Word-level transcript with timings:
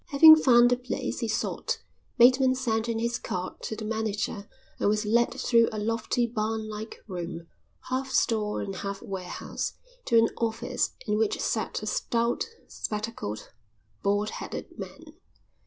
Having 0.07 0.37
found 0.37 0.71
the 0.71 0.77
place 0.77 1.19
he 1.19 1.27
sought, 1.27 1.77
Bateman 2.17 2.55
sent 2.55 2.89
in 2.89 2.97
his 2.97 3.19
card 3.19 3.61
to 3.61 3.75
the 3.75 3.85
manager 3.85 4.49
and 4.79 4.89
was 4.89 5.05
led 5.05 5.35
through 5.35 5.69
a 5.71 5.77
lofty 5.77 6.25
barn 6.25 6.67
like 6.67 7.03
room, 7.07 7.45
half 7.89 8.09
store 8.09 8.61
and 8.61 8.77
half 8.77 9.03
warehouse, 9.03 9.73
to 10.05 10.17
an 10.17 10.29
office 10.37 10.95
in 11.05 11.19
which 11.19 11.39
sat 11.39 11.83
a 11.83 11.85
stout, 11.85 12.47
spectacled, 12.67 13.51
bald 14.01 14.31
headed 14.31 14.75
man. 14.75 15.13